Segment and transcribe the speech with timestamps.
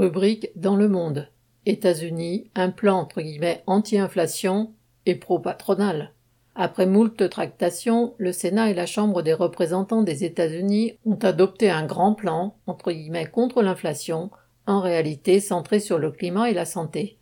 [0.00, 1.28] Rubrique dans le monde.
[1.66, 4.72] États-Unis, un plan entre guillemets anti-inflation
[5.04, 6.14] et pro-patronal.
[6.54, 11.84] Après moult tractations, le Sénat et la Chambre des représentants des États-Unis ont adopté un
[11.84, 14.30] grand plan entre guillemets contre l'inflation,
[14.66, 17.18] en réalité centré sur le climat et la santé.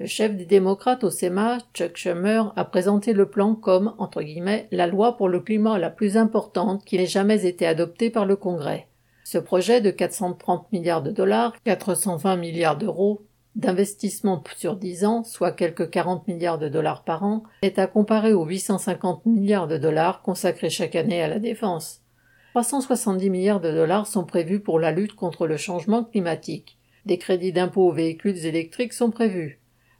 [0.00, 4.66] Le chef des démocrates au Sénat, Chuck Schumer, a présenté le plan comme entre guillemets
[4.72, 8.34] la loi pour le climat la plus importante qui ait jamais été adoptée par le
[8.34, 8.88] Congrès.
[9.28, 15.50] Ce projet de 430 milliards de dollars, 420 milliards d'euros, d'investissement sur 10 ans, soit
[15.50, 20.22] quelques 40 milliards de dollars par an, est à comparer aux 850 milliards de dollars
[20.22, 22.02] consacrés chaque année à la défense.
[22.54, 26.78] 370 milliards de dollars sont prévus pour la lutte contre le changement climatique.
[27.04, 29.58] Des crédits d'impôt aux véhicules électriques sont prévus.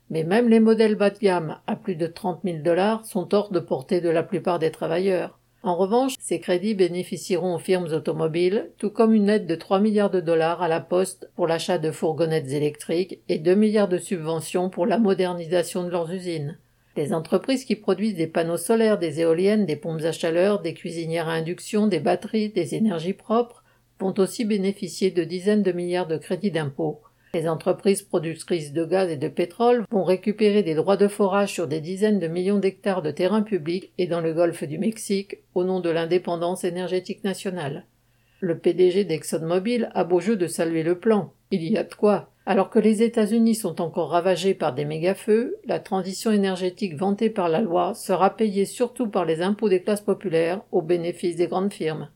[0.09, 3.51] Mais même les modèles bas de gamme à plus de 30 000 dollars sont hors
[3.51, 5.41] de portée de la plupart des travailleurs.
[5.67, 10.11] En revanche, ces crédits bénéficieront aux firmes automobiles, tout comme une aide de 3 milliards
[10.11, 14.71] de dollars à la Poste pour l'achat de fourgonnettes électriques et 2 milliards de subventions
[14.71, 16.57] pour la modernisation de leurs usines.
[16.97, 21.29] Les entreprises qui produisent des panneaux solaires, des éoliennes, des pompes à chaleur, des cuisinières
[21.29, 23.65] à induction, des batteries, des énergies propres
[23.99, 27.01] vont aussi bénéficier de dizaines de milliards de crédits d'impôt.
[27.37, 31.69] Les entreprises productrices de gaz et de pétrole vont récupérer des droits de forage sur
[31.69, 35.63] des dizaines de millions d'hectares de terrains publics et dans le golfe du Mexique au
[35.63, 37.85] nom de l'indépendance énergétique nationale.
[38.41, 41.35] Le PDG d'ExxonMobil a beau jeu de saluer le plan.
[41.51, 42.31] Il y a de quoi.
[42.47, 47.51] Alors que les États-Unis sont encore ravagés par des méga-feux, la transition énergétique vantée par
[47.51, 51.75] la loi sera payée surtout par les impôts des classes populaires au bénéfice des grandes
[51.75, 52.09] firmes.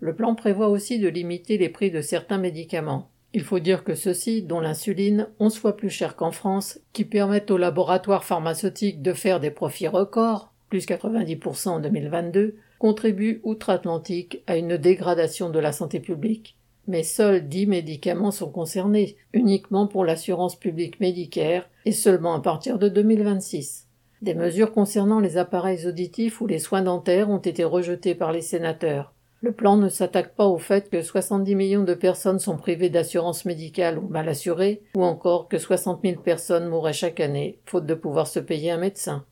[0.00, 3.12] Le plan prévoit aussi de limiter les prix de certains médicaments.
[3.36, 7.50] Il faut dire que ceux-ci, dont l'insuline, onze fois plus cher qu'en France, qui permettent
[7.50, 14.56] aux laboratoires pharmaceutiques de faire des profits records, plus 90% en 2022, contribuent outre-Atlantique à
[14.56, 16.56] une dégradation de la santé publique.
[16.86, 22.78] Mais seuls dix médicaments sont concernés, uniquement pour l'assurance publique médicaire, et seulement à partir
[22.78, 23.86] de 2026.
[24.22, 28.40] Des mesures concernant les appareils auditifs ou les soins dentaires ont été rejetées par les
[28.40, 29.12] sénateurs.
[29.42, 33.44] Le plan ne s'attaque pas au fait que 70 millions de personnes sont privées d'assurance
[33.44, 37.94] médicale ou mal assurées, ou encore que 60 000 personnes mourraient chaque année, faute de
[37.94, 39.26] pouvoir se payer un médecin.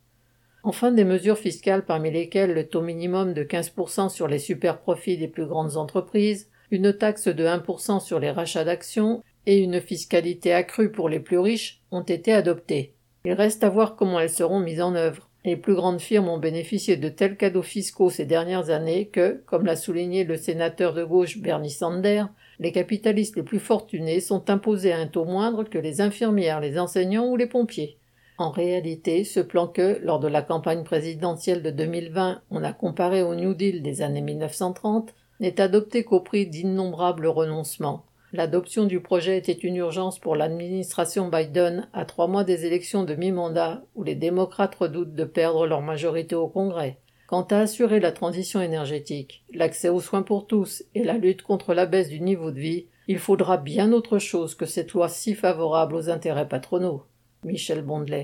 [0.62, 5.28] Enfin, des mesures fiscales parmi lesquelles le taux minimum de 15% sur les superprofits des
[5.28, 10.91] plus grandes entreprises, une taxe de 1% sur les rachats d'actions et une fiscalité accrue
[10.91, 12.94] pour les plus riches ont été adoptées.
[13.25, 15.31] Il reste à voir comment elles seront mises en œuvre.
[15.47, 19.66] Les plus grandes firmes ont bénéficié de tels cadeaux fiscaux ces dernières années que, comme
[19.66, 24.93] l'a souligné le sénateur de gauche Bernie Sanders, les capitalistes les plus fortunés sont imposés
[24.93, 27.99] à un taux moindre que les infirmières, les enseignants ou les pompiers.
[28.38, 33.22] En réalité, ce plan que, lors de la campagne présidentielle de 2020, on a comparé
[33.22, 38.06] au New Deal des années 1930, n'est adopté qu'au prix d'innombrables renoncements.
[38.37, 43.15] L'adoption du projet était une urgence pour l'administration Biden à trois mois des élections de
[43.15, 46.99] mi-mandat où les démocrates redoutent de perdre leur majorité au Congrès.
[47.28, 51.75] Quant à assurer la transition énergétique, l'accès aux soins pour tous et la lutte contre
[51.75, 55.37] la baisse du niveau de vie, il faudra bien autre chose que cette loi si
[55.37, 57.05] favorable aux intérêts patronaux.
[57.44, 58.23] Michel Bondelet.